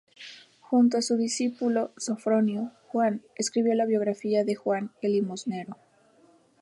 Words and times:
Junto 0.61 0.97
a 0.97 1.03
su 1.03 1.15
discípulo 1.15 1.91
Sofronio, 1.95 2.71
Juan 2.87 3.21
escribió 3.35 3.75
la 3.75 3.85
biografía 3.85 4.43
de 4.43 4.55
Juan 4.55 4.89
el 5.03 5.11
Limosnero. 5.11 5.77